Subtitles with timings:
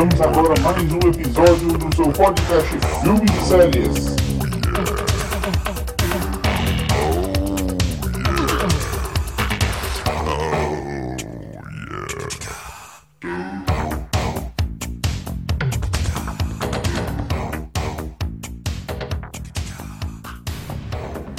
[0.00, 2.70] Começamos agora mais um episódio do seu podcast
[3.02, 4.06] Filmes e Séries.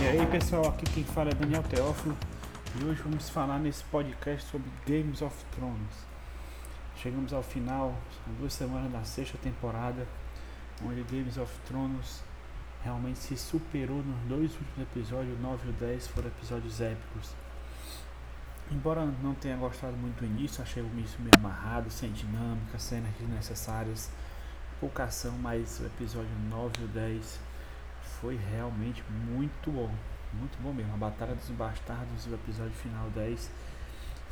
[0.00, 2.16] E aí pessoal, aqui quem fala é Daniel Teófilo
[2.80, 6.17] e hoje vamos falar nesse podcast sobre Games of Thrones.
[7.00, 7.94] Chegamos ao final,
[8.24, 10.04] são duas semanas da sexta temporada,
[10.84, 12.24] onde Games of Thrones
[12.82, 17.34] realmente se superou nos dois últimos episódios, o 9 e o 10 foram episódios épicos.
[18.68, 23.12] Embora não tenha gostado muito do início, achei o início meio amarrado, sem dinâmica, cenas
[23.16, 24.10] desnecessárias,
[24.80, 27.40] pouca ação, mas o episódio 9 e o 10
[28.20, 29.94] foi realmente muito bom.
[30.32, 30.94] Muito bom mesmo.
[30.94, 33.50] A Batalha dos Bastardos e o episódio final 10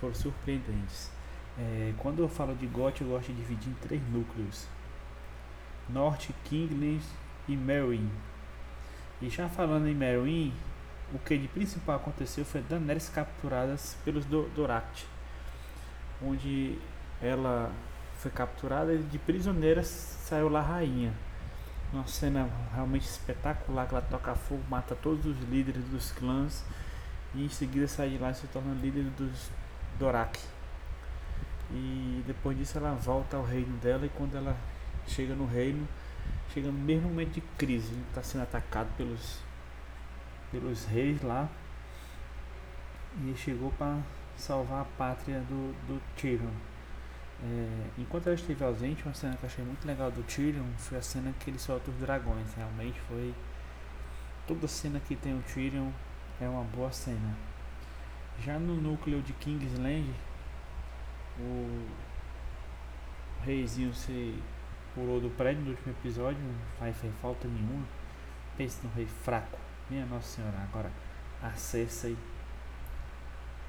[0.00, 1.10] foram surpreendentes.
[1.58, 4.66] É, quando eu falo de GOT, eu gosto de dividir em três núcleos:
[5.88, 7.06] Norte, Kinglands
[7.48, 8.10] e Meereen.
[9.22, 10.52] E já falando em Meereen,
[11.12, 15.06] o que de principal aconteceu foi Daenerys capturadas pelos Do Doract,
[16.20, 16.76] onde
[17.22, 17.70] ela
[18.18, 21.12] foi capturada e de prisioneira saiu lá rainha.
[21.92, 26.64] Uma cena realmente espetacular que ela toca fogo, mata todos os líderes dos clãs
[27.34, 29.50] e em seguida sai de lá e se torna líder dos
[29.98, 30.40] Dorak.
[31.70, 34.56] E depois disso ela volta ao reino dela e quando ela
[35.06, 35.86] chega no reino,
[36.52, 39.42] chega no mesmo momento de crise, está sendo atacado pelos
[40.50, 41.48] pelos reis lá
[43.22, 43.98] e chegou para
[44.36, 46.50] salvar a pátria do, do Tyrion.
[47.42, 50.98] É, enquanto ela esteve ausente, uma cena que eu achei muito legal do Tyrion foi
[50.98, 52.54] a cena que ele solta os dragões.
[52.54, 53.34] Realmente foi.
[54.46, 55.90] Toda cena que tem o Tyrion
[56.40, 57.36] é uma boa cena.
[58.44, 60.08] Já no núcleo de Kingsland,
[61.38, 61.86] o
[63.42, 64.40] reizinho se
[64.94, 67.86] pulou do prédio no último episódio, não faz falta nenhuma.
[68.56, 69.58] Pense no rei fraco.
[69.90, 70.90] Minha Nossa Senhora, agora
[71.42, 72.16] a Cersei.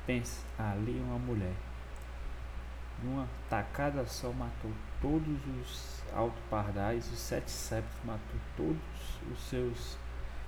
[0.05, 1.55] Pense ali uma mulher
[3.03, 4.71] numa tacada só matou
[5.01, 8.79] todos os alto pardais, os sete septos, matou todos
[9.31, 9.97] os seus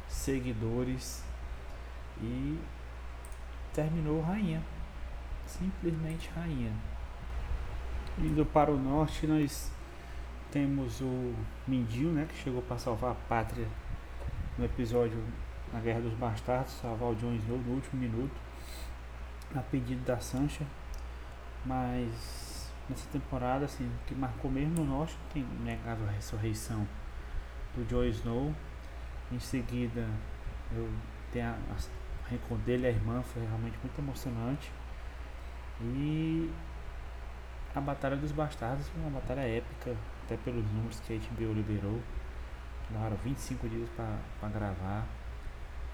[0.07, 1.23] seguidores
[2.21, 2.59] e
[3.73, 4.63] terminou rainha.
[5.45, 6.73] Simplesmente rainha.
[8.19, 9.71] Indo para o norte, nós
[10.51, 11.35] temos o
[11.67, 13.67] Mindinho, né, que chegou para salvar a pátria
[14.57, 15.23] no episódio
[15.71, 18.35] na Guerra dos Bastardos, salvar o Jon Snow no último minuto,
[19.55, 20.65] a pedido da Sancha
[21.67, 26.87] mas nessa temporada, assim, o que marcou mesmo no norte, tem negado a ressurreição
[27.75, 28.53] do Joe Snow.
[29.31, 30.07] Em seguida,
[30.71, 30.89] eu
[31.33, 34.71] tenho a, a reencontro dele a irmã, foi realmente muito emocionante.
[35.81, 36.49] E
[37.77, 39.95] a Batalha dos Bastardos foi uma batalha épica,
[40.25, 42.01] até pelos números que a HBO liberou.
[42.89, 45.05] Levaram 25 dias para gravar.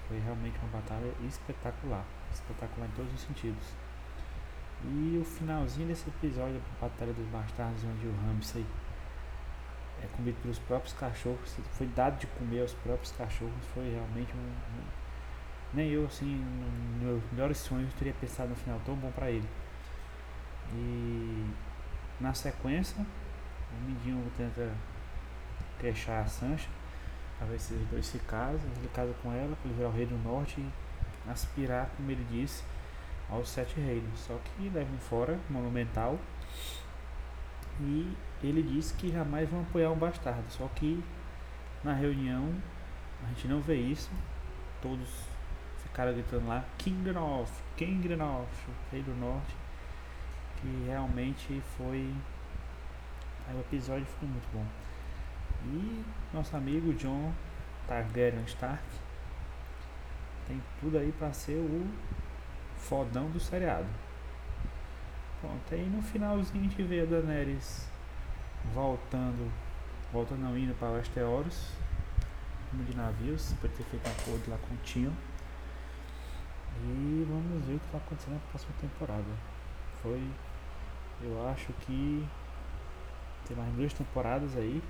[0.08, 2.04] Foi realmente uma batalha espetacular.
[2.32, 3.66] Espetacular em todos os sentidos.
[4.82, 8.64] E o finalzinho desse episódio da Batalha dos Bastardos, onde o Ramsay
[10.02, 14.38] é comido pelos próprios cachorros, foi dado de comer aos próprios cachorros, foi realmente um.
[14.38, 15.04] um
[15.74, 19.48] nem eu, assim, nos meus melhores sonhos, teria pensado no final tão bom para ele.
[20.72, 21.44] E
[22.20, 24.72] na sequência, o Mindinho tenta
[25.78, 26.68] queixar a Sancha,
[27.38, 29.92] para ver se os dois se casam, ele casa com ela, para ele virar o
[29.92, 32.62] rei do norte e aspirar, como ele disse,
[33.28, 34.18] aos sete reinos.
[34.20, 36.18] Só que levam fora monumental
[37.80, 40.44] e ele disse que jamais vão apoiar um bastardo.
[40.50, 41.02] Só que
[41.82, 42.54] na reunião
[43.24, 44.10] a gente não vê isso.
[44.80, 45.08] Todos
[45.82, 48.48] ficaram gritando lá King North, King North,
[48.92, 49.63] Rei do Norte.
[50.64, 52.10] Que realmente foi.
[53.54, 54.64] O episódio foi muito bom.
[55.66, 56.02] E
[56.32, 57.34] nosso amigo John
[57.86, 58.82] Targaryen Stark
[60.48, 61.86] tem tudo aí para ser o
[62.78, 63.86] fodão do seriado.
[65.42, 67.86] Pronto, aí no finalzinho a gente vê a Daenerys
[68.72, 69.52] voltando,
[70.10, 71.72] voltando não indo para Westeros,
[72.72, 75.12] rumo de navios, depois ter feito um acordo lá com o Tio.
[76.82, 79.24] E vamos ver o que vai acontecer na próxima temporada.
[80.02, 80.22] Foi,
[81.24, 82.26] eu acho que
[83.46, 84.82] tem mais duas temporadas aí,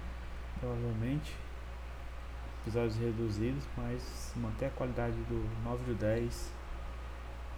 [0.60, 1.34] provavelmente.
[2.62, 6.52] Episódios reduzidos, mas manter a qualidade do 9 de 10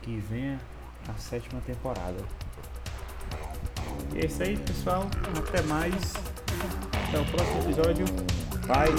[0.02, 0.60] que venha
[1.08, 2.18] a sétima temporada.
[4.14, 5.06] E é isso aí, pessoal.
[5.38, 6.14] Até mais.
[7.08, 8.04] Até o próximo episódio.
[8.66, 8.96] Bye.